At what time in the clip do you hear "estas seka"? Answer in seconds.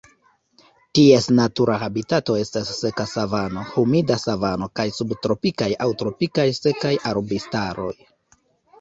2.45-3.07